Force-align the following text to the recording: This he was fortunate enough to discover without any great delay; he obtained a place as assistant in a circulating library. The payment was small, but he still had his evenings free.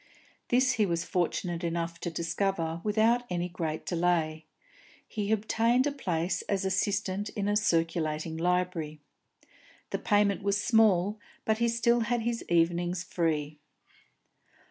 This 0.47 0.71
he 0.71 0.85
was 0.87 1.03
fortunate 1.03 1.63
enough 1.63 1.99
to 1.99 2.09
discover 2.09 2.81
without 2.83 3.23
any 3.29 3.47
great 3.47 3.85
delay; 3.85 4.47
he 5.07 5.31
obtained 5.31 5.85
a 5.85 5.91
place 5.91 6.41
as 6.49 6.65
assistant 6.65 7.29
in 7.29 7.47
a 7.47 7.55
circulating 7.55 8.35
library. 8.35 8.99
The 9.91 9.99
payment 9.99 10.41
was 10.41 10.59
small, 10.59 11.19
but 11.45 11.59
he 11.59 11.69
still 11.69 11.99
had 11.99 12.21
his 12.21 12.43
evenings 12.49 13.03
free. 13.03 13.59